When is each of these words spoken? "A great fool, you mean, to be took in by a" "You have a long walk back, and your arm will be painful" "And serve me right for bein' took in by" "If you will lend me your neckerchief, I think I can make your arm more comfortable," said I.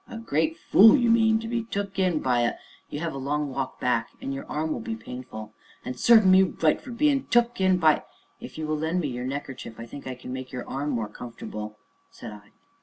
"A 0.07 0.17
great 0.17 0.57
fool, 0.57 0.97
you 0.97 1.11
mean, 1.11 1.37
to 1.41 1.47
be 1.47 1.63
took 1.63 1.99
in 1.99 2.21
by 2.21 2.39
a" 2.41 2.53
"You 2.89 2.99
have 3.01 3.13
a 3.13 3.19
long 3.19 3.49
walk 3.51 3.79
back, 3.79 4.09
and 4.19 4.33
your 4.33 4.47
arm 4.47 4.71
will 4.73 4.79
be 4.79 4.95
painful" 4.95 5.53
"And 5.85 5.95
serve 5.99 6.25
me 6.25 6.41
right 6.41 6.81
for 6.81 6.89
bein' 6.89 7.27
took 7.27 7.61
in 7.61 7.77
by" 7.77 8.01
"If 8.41 8.57
you 8.57 8.65
will 8.65 8.79
lend 8.79 8.99
me 9.01 9.09
your 9.09 9.25
neckerchief, 9.25 9.79
I 9.79 9.85
think 9.85 10.07
I 10.07 10.15
can 10.15 10.33
make 10.33 10.51
your 10.51 10.67
arm 10.67 10.89
more 10.89 11.07
comfortable," 11.07 11.77
said 12.09 12.31
I. 12.31 12.49